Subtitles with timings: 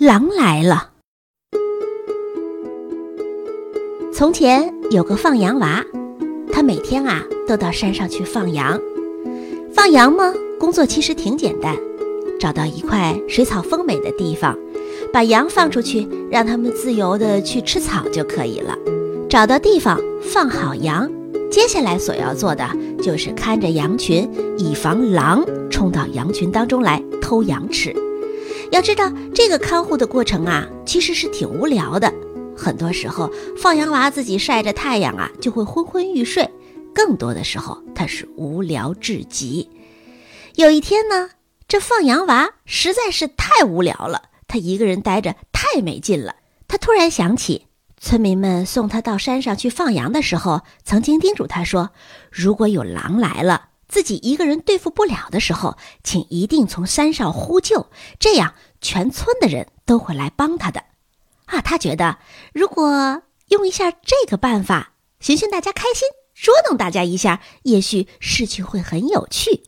[0.00, 0.90] 狼来了。
[4.12, 5.84] 从前有个放羊娃，
[6.52, 8.80] 他每天啊都到山上去放羊。
[9.74, 11.76] 放羊嘛，工作其实挺简单，
[12.38, 14.56] 找到一块水草丰美的地方，
[15.12, 18.78] 把羊放出去，让它们自由的去吃草就可以了。
[19.28, 21.10] 找到地方放好羊，
[21.50, 22.64] 接下来所要做的
[23.02, 27.92] 就是看着羊群，以防狼冲到羊群当中来偷羊吃。
[28.70, 32.12] 要知道，这个看护的过程啊，其实是挺无聊的。
[32.56, 36.44] 很多时候，放羊娃自己晒着太阳啊，就会昏昏欲睡；
[36.94, 39.68] 更多的时候，他是无聊至极。
[40.56, 41.30] 有一天呢，
[41.66, 46.34] 这放羊娃实在是太无聊了，他一个人待着太没劲了。
[46.66, 47.66] 他突然想起，
[47.98, 51.90] 村民们送他到山上去放羊的时候，曾经叮嘱他说
[52.30, 60.84] ：“如果有狼来了。”自己一个人对付不了的时候，请一定从山上呼救，这样全村的人都会来帮他的。
[61.46, 62.18] 啊，他觉得
[62.52, 69.62] 如果用一下这个办法，寻寻大家开心，捉弄大家一下，也许事情会很有趣。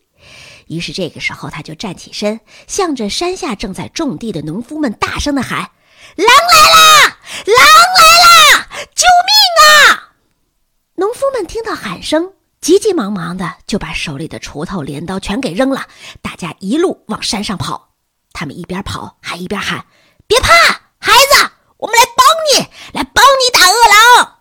[0.67, 5.71] 于是这个时候，他就站起身，向着山下正在种地的农夫们大声的喊
[6.15, 7.19] ：“狼来啦！
[7.47, 7.67] 狼
[7.99, 8.69] 来啦！
[8.95, 10.13] 救命啊！”
[10.97, 12.35] 农夫们听到喊声。
[12.61, 15.87] 急急忙忙的就把手里的锄头、镰刀全给扔了，
[16.21, 17.95] 大家一路往山上跑。
[18.33, 19.87] 他们一边跑还一边喊
[20.29, 20.53] ：“别怕，
[20.99, 23.75] 孩子，我们来帮你，来帮你打饿
[24.21, 24.37] 狼。”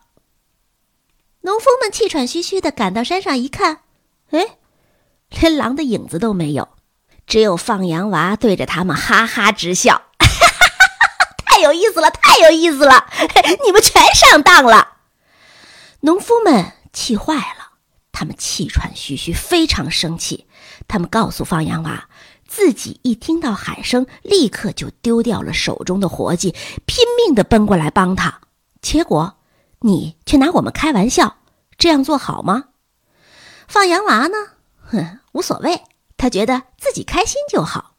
[1.42, 3.84] 农夫们气喘吁吁的赶到山上一看，
[4.31, 4.58] 哎，
[5.30, 6.67] 连狼的影子都没有，
[7.25, 10.02] 只有放羊娃对着他们哈哈直笑
[11.45, 13.09] ：“太有意思了，太有意思了，
[13.66, 14.97] 你们全上当了。
[16.02, 17.58] ”农夫们气坏了。
[18.20, 20.45] 他们气喘吁吁，非常生气。
[20.89, 22.09] 他们告诉放羊娃，
[22.45, 26.53] 自己一听到喊声，立刻就丢掉了手中的活计，
[26.86, 28.42] 拼命的奔过来帮他。
[28.81, 29.38] 结果，
[29.80, 31.38] 你却拿我们开玩笑，
[31.78, 32.66] 这样做好吗？
[33.70, 34.35] 放羊娃呢？
[34.81, 35.84] 哼，无所谓，
[36.18, 37.96] 他觉得自己开心就好。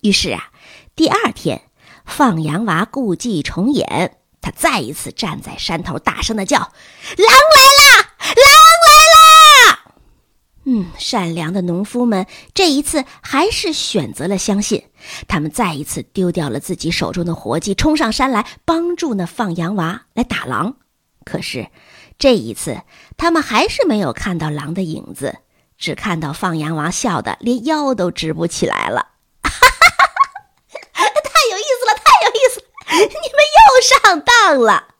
[0.00, 0.50] 于是啊，
[0.96, 1.70] 第二天，
[2.04, 6.58] 放羊娃故伎重演，他再一次站在山头，大声的叫
[7.16, 8.14] ：“狼来啦！
[8.18, 8.34] 狼！”
[11.10, 14.84] 善良的农夫们这一次还是选择了相信，
[15.26, 20.76] 他们再一次丢掉了自己手中的活计，冲上山来帮助那放羊娃来打狼。
[21.24, 21.66] 可是
[22.16, 22.82] 这一次，
[23.16, 25.38] 他们还是没有看到狼的影子，
[25.76, 29.08] 只看到放羊娃笑得连腰都直不起来了。
[29.42, 30.06] 哈哈哈
[30.92, 32.66] 哈哈太有意思了，太有意思了！
[32.98, 34.94] 你们又上当了。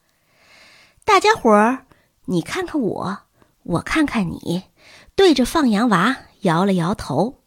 [1.04, 1.86] 大家伙儿，
[2.24, 3.18] 你看看我，
[3.62, 4.64] 我看看你。
[5.20, 7.42] 对着放羊娃摇了摇头，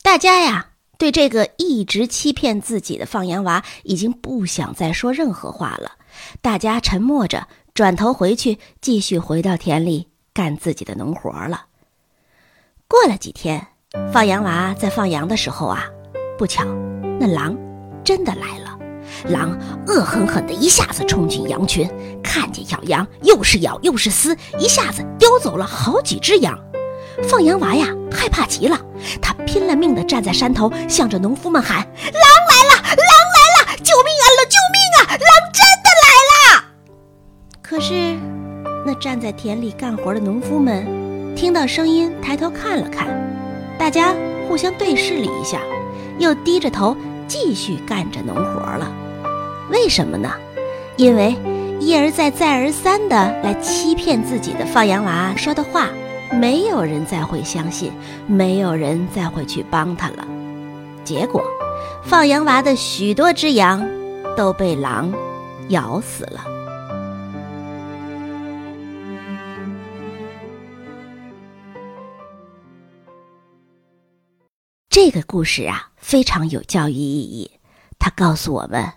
[0.00, 5.94] 大家呀，对这个一直欺骗自己的放羊娃已经不想再说任何话了。
[6.40, 11.66] 大家沉默着，转头回去，继续回到田里干自己的农活了。
[12.86, 13.66] 过了几天，
[14.12, 15.82] 放羊娃在放羊的时候啊，
[16.38, 16.64] 不巧，
[17.18, 17.56] 那狼
[18.04, 18.78] 真的来了。
[19.28, 19.50] 狼
[19.88, 21.90] 恶狠狠地一下子冲进羊群，
[22.22, 26.56] 看见小羊，又是咬又是撕，一下子叼走了好几只羊。
[27.24, 28.78] 放羊娃呀，害怕极了，
[29.20, 32.96] 他拼了命地站在山头，向着农夫们喊：“狼来了，狼
[33.34, 33.76] 来了！
[33.82, 34.24] 救命啊！
[34.48, 35.00] 救命啊！
[35.10, 36.64] 狼真的来了！”
[37.62, 38.16] 可是，
[38.84, 43.08] 那站在田里干活的农夫们听到声音，抬头看了看，
[43.78, 44.14] 大家
[44.48, 45.60] 互相对视了一下，
[46.18, 46.96] 又低着头
[47.26, 48.92] 继续干着农活了。
[49.70, 50.30] 为什么呢？
[50.96, 51.36] 因为
[51.80, 55.88] 一而再、再而三地来欺骗自己的放羊娃说的话。
[56.32, 57.92] 没有人再会相信，
[58.26, 60.26] 没有人再会去帮他了。
[61.04, 61.42] 结果，
[62.02, 63.88] 放羊娃的许多只羊
[64.36, 65.12] 都被狼
[65.68, 66.44] 咬死了。
[74.90, 77.50] 这个故事啊，非常有教育意义。
[77.98, 78.92] 它告诉我们，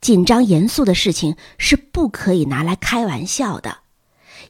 [0.00, 3.78] 紧张严肃的事情是不可以拿来开玩笑的。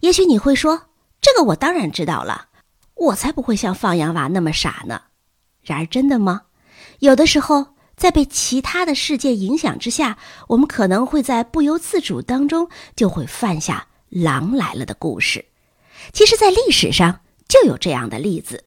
[0.01, 0.92] 也许你会说。
[1.23, 2.49] 这个我当然知道了，
[2.95, 5.03] 我才不会像放羊娃那么傻呢。
[5.63, 6.43] 然而，真的吗？
[6.99, 15.45] 有的时候，在被其他的世界影响之下，我们可能会在不由自主当中就会犯下“狼来了”的故事。
[16.13, 18.65] 其实，在历史上就有这样的例子。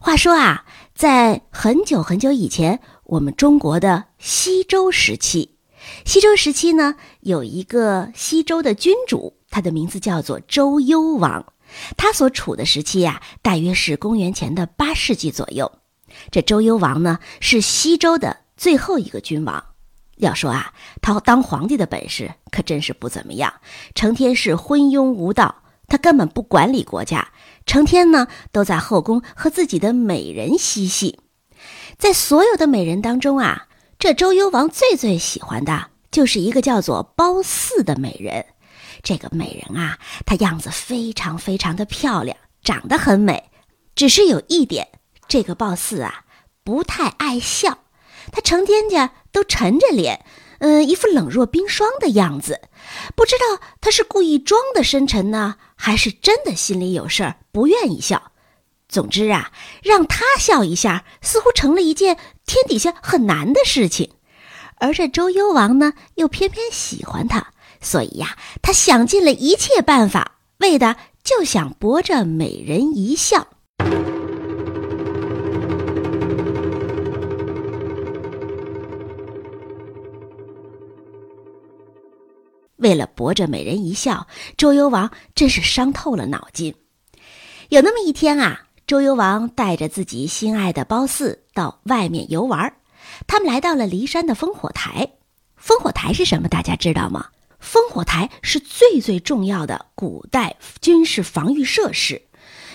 [0.00, 0.64] 话说啊。
[0.98, 5.54] 在很久很久以前，我们中国的西周时期，
[6.04, 11.52] 西周时期呢，有一个西周的君主，他的名字叫做周幽王。
[11.96, 15.70] 他所处的时期呀，大约是公元前的八世纪左右。
[16.32, 19.64] 这周幽王呢，是西周的最后一个君王。
[20.16, 23.54] 要说啊，他当皇帝的本事可真是不怎么样，
[23.94, 25.62] 成天是昏庸无道。
[25.88, 27.32] 他根本不管理国家，
[27.66, 31.18] 成天呢都在后宫和自己的美人嬉戏。
[31.98, 33.66] 在所有的美人当中啊，
[33.98, 38.46] 这周幽王最最喜欢的就是一个叫做褒姒的美人。
[39.02, 43.50] 这个美人啊，她样子非常非常的漂亮，长得很美。
[43.94, 44.88] 只是有一点，
[45.26, 46.24] 这个褒姒啊
[46.62, 47.78] 不太爱笑，
[48.30, 50.24] 她成天家都沉着脸，
[50.58, 52.60] 嗯，一副冷若冰霜的样子。
[53.14, 58.32] 不知道他是故意装的深沉呢，还是真的心里有事儿，不愿意笑。
[58.88, 59.52] 总之啊，
[59.82, 62.16] 让他笑一下，似乎成了一件
[62.46, 64.12] 天底下很难的事情。
[64.76, 67.48] 而这周幽王呢，又偏偏喜欢他。
[67.80, 73.48] 所以呀，他想尽了一切办法，为的就想博这美人一笑。
[82.78, 84.26] 为了博这美人一笑，
[84.56, 86.74] 周幽王真是伤透了脑筋。
[87.68, 92.72] 有那么一天啊，周幽王带着自己心爱的褒姒到外面游玩，
[93.26, 95.12] 他们来到了骊山的烽火台。
[95.60, 96.48] 烽火台是什么？
[96.48, 97.26] 大家知道吗？
[97.60, 102.22] 烽火台是最最重要的古代军事防御设施。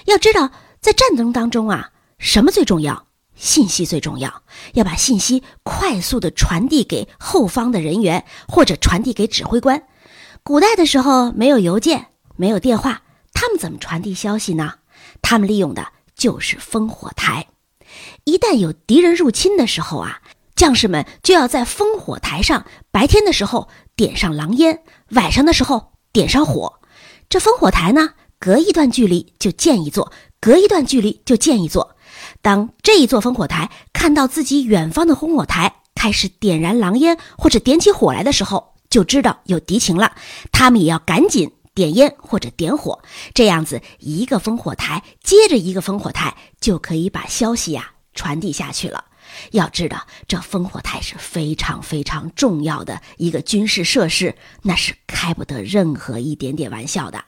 [0.06, 0.52] 要知道，
[0.82, 3.08] 在战争当中啊，什么最重要？
[3.36, 4.44] 信息最重要。
[4.74, 9.82] 要把信息快速的传递给后方的人员，或者传递给指挥官。
[10.44, 13.04] 古代的时候没有邮件，没有电话，
[13.34, 14.74] 他们怎么传递消息呢？
[15.22, 17.48] 他们利用的就是烽火台。
[18.26, 20.22] 一旦有敌人入侵的时候啊。
[20.56, 26.80] 将士们就要在烽火台上，白天的时候点上狼烟，晚上的时候点上火。
[27.28, 31.96] 这烽火台呢，隔一段距离就建一座，隔一段距离就建一座。
[32.44, 40.16] 当这一座烽火台看到自己远方的烽火台开始点燃狼烟或者点起火来的时候，就知道有敌情了。
[40.52, 43.02] 他们也要赶紧点烟或者点火，
[43.34, 49.06] 这样子一个烽火台接着一个烽火台，就可以把消息呀传递下去了。
[49.50, 57.26] 要知道，这烽火台是非常非常重要的一个军事设施，那是开不得任何一点点玩笑的。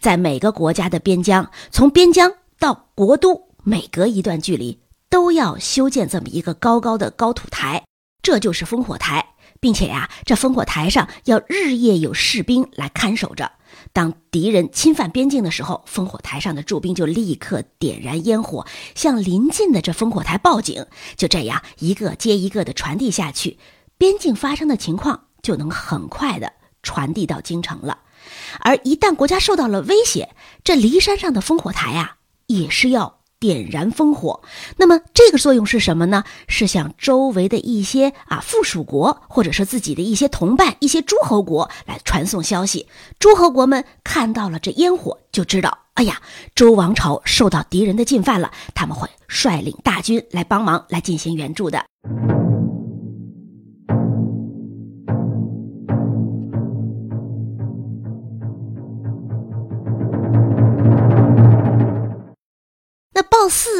[0.00, 4.80] 在每个国家的边疆，从边疆到国都，每隔一段距离
[5.10, 7.84] 都要修建这么一个高高的高土台，
[8.22, 9.31] 这就是烽火台，
[9.62, 13.52] 并且呀，这烽火台上要日夜有士兵来看守着。
[13.92, 18.66] 当敌人侵犯边境的时候，烽火台上的驻兵就立刻点燃烟火，
[18.96, 20.86] 向临近的这烽火台报警。
[21.16, 23.56] 就这样，一个接一个的传递下去，
[23.96, 28.00] 边境发生的情况就能很快的传递到京城了。
[28.58, 32.16] 而一旦国家受到了威胁，这骊山上的烽火台啊，
[32.48, 33.21] 也是要。
[33.42, 34.40] 点燃烽火，
[34.76, 36.22] 那么这个作用是什么呢？
[36.46, 42.86] 是向周围的一些啊附属国，或者是自己的一些同伴、一些诸侯国来传送消息。
[43.18, 46.22] 诸侯国们看到了这烟火，就知道，哎呀，
[46.54, 51.84] 周王朝受到敌人的进犯了，他们会率领大军来帮忙，来进行援助的。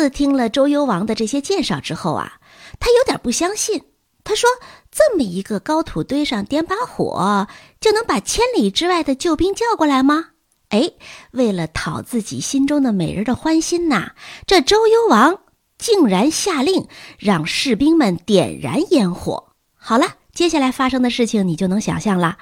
[0.08, 2.40] 听了周幽王的这些介绍之后啊，
[2.80, 3.84] 他有点不相信。
[4.24, 4.48] 他说
[4.92, 7.48] ：“这么一个高土堆上点把火，
[7.80, 10.26] 就能把千里之外的救兵叫过来吗？”
[10.70, 10.92] 哎，
[11.32, 14.12] 为了讨自己心中的美人的欢心呐，
[14.46, 15.40] 这周幽王
[15.76, 16.86] 竟然下令
[17.18, 19.52] 让士兵们点燃烟火。
[19.74, 22.38] 好了，接下来发生的事情你就能想象了。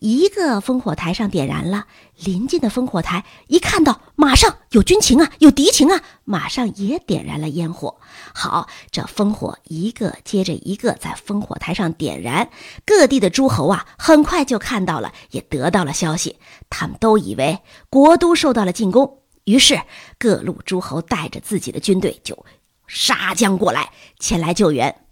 [0.00, 1.84] 一个烽火台上点燃了，
[2.16, 7.98] 临近的烽火台一看到，马上有军情啊，有敌情啊，马上也点燃了烟火。
[8.32, 12.48] 好，这烽火一个接着一个在烽火台上点燃，
[12.86, 16.38] 各地的诸侯啊，很快就看到了，也得到了消息，
[16.70, 17.58] 他们都以为
[17.90, 19.82] 国都受到了进攻，于是
[20.18, 22.46] 各路诸侯带着自己的军队就
[22.86, 25.02] 杀将过来，前来救援。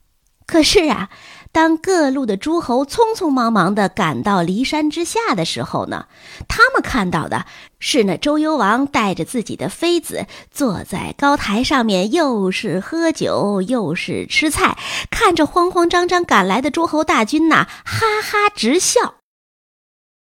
[0.46, 1.10] 可是啊。
[1.50, 6.06] 当各路的诸侯匆匆忙忙地赶到骊山之下的时候呢，
[6.46, 7.46] 他们看到的
[7.78, 14.78] 是那周幽王带着自己的妃子坐在高台上面，又是喝酒又是吃菜，
[15.10, 19.14] 看着慌慌张张赶来的诸侯大军呐，哈哈直笑。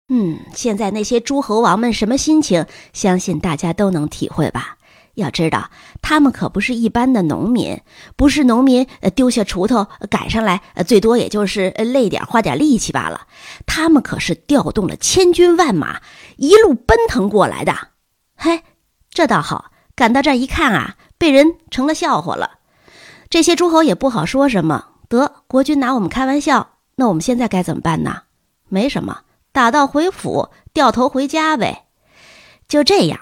[0.09, 4.77] 嗯，现在那些诸侯王们什么心情，相信大家都能体会吧。
[5.14, 5.71] 要知道，
[6.02, 7.81] 他们可不是一般的农民，
[8.17, 13.26] 不是农民，丢下锄头赶上来，最多也就是累点，花点力气罢了。
[13.67, 16.00] 他们可是调动了千军万马，
[16.37, 17.75] 一路奔腾过来的。
[18.37, 18.62] 嘿，
[19.11, 22.59] 这倒好，赶到这一看啊，被人成了笑话了。
[23.29, 28.23] 这些诸侯也不好说什么，得国君拿我们开玩笑，那我们现在该怎么办呢？
[28.69, 29.21] 没什么，
[29.52, 31.87] 打道回府，掉头回家呗。
[32.69, 33.21] 就这样，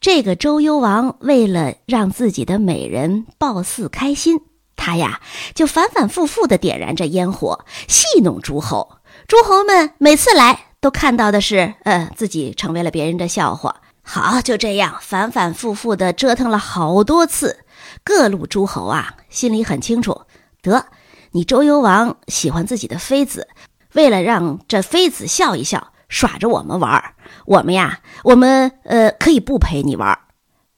[0.00, 4.40] 这个周幽王为了让自己的美人褒姒开心，
[4.74, 5.20] 他呀
[5.54, 8.96] 就反反复复的点燃着烟火，戏弄诸侯。
[9.28, 13.82] 诸侯们每次来都看到的是，呃，自己成为了别人的笑话。
[14.00, 17.58] 好，就这样反反复复的折腾了好多次。
[18.02, 20.22] 各路诸侯啊，心里很清楚，
[20.62, 20.86] 得
[21.32, 23.48] 你周幽王喜欢自己的妃子，
[23.92, 27.14] 为了让这妃子笑一笑，耍着我们玩儿。
[27.46, 30.18] 我们呀，我们呃可以不陪你玩儿。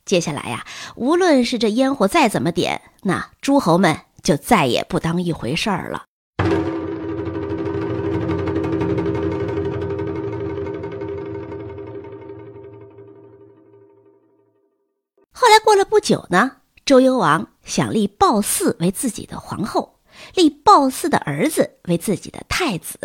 [0.04, 6.04] 接下来呀，无论是这烟火再怎么点，那诸侯们就再也不当一回事儿了。
[15.34, 19.98] 后来过了不久呢，周幽王想立褒姒为自己的皇后，
[20.34, 22.98] 立褒姒的儿子为自己的太子。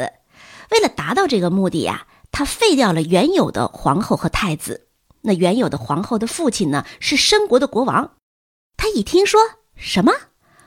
[0.71, 2.05] 为了达到这个目的呀，
[2.37, 4.89] 他废掉了原有的皇后和太子。
[5.21, 8.11] 那原有的皇后的父亲呢是申国的国王。
[8.77, 9.41] 他一听说
[9.75, 10.13] 什么，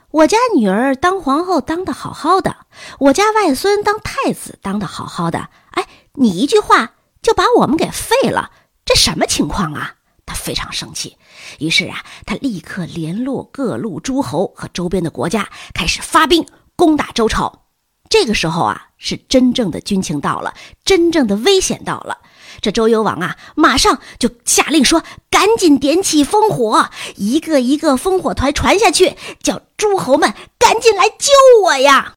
[0.09, 2.65] 我家女儿当皇后当的好好的，
[2.99, 8.51] 我家外孙当太子当的好好的，哎，你一句话就把我们给废了，
[8.83, 9.95] 这什么情况啊？
[10.25, 11.17] 他非常生气，
[11.59, 17.67] 于是啊，他立刻联络各路诸侯和周边的国家，开始发兵攻打周朝。
[18.09, 20.53] 这个时候啊，是真正的军情到了，
[20.83, 22.17] 真正的危险到了。
[22.59, 31.31] 这周幽王啊，马上就下令说：“赶紧点起烽火，一个一个烽火团传下去，叫诸侯们赶紧来救
[31.63, 32.15] 我呀！”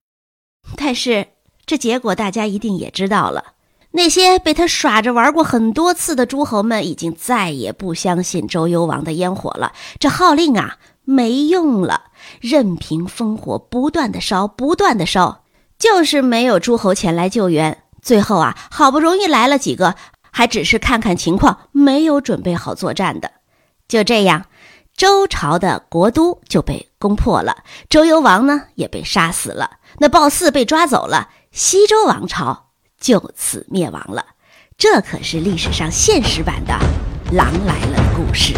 [0.76, 1.28] 但是
[1.64, 3.52] 这结果大家一定也知道了。
[3.92, 9.72] 那些被他耍着玩过很多次的诸侯们，已经再也不相信周幽王的烟火了。
[10.00, 12.06] 这号令啊，没用了，
[12.40, 15.43] 任凭烽火不断的烧，不断的烧，
[15.78, 17.82] 就是没有诸侯前来救援。
[18.02, 19.94] 最后啊，好不容易来了几个，
[20.30, 23.30] 还只是看看情况，没有准备好作战的。
[23.88, 24.46] 就这样，
[24.96, 32.70] 周朝的国都就被攻破了，周幽王呢也被杀死了，那褒姒被抓走了，西周王朝。
[33.00, 34.24] 就此灭亡了，
[34.78, 36.72] 这可是历史上现实版的
[37.36, 38.54] 《狼来了》的故事。